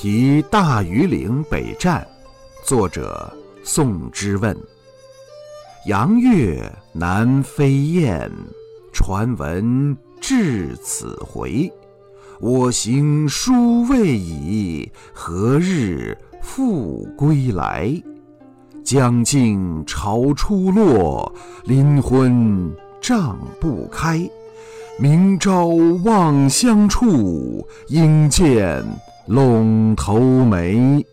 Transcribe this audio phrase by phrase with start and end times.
[0.00, 2.06] 题大庾岭北站，
[2.64, 4.56] 作者宋之问。
[5.86, 8.30] 阳月南飞雁，
[8.92, 11.68] 传闻至此回。
[12.38, 18.00] 我行书未已，何日复归来？
[18.84, 21.34] 将近潮初落，
[21.64, 24.30] 临昏帐不开。
[24.96, 25.66] 明朝
[26.04, 28.84] 望乡处，应见
[29.28, 31.04] 陇头梅。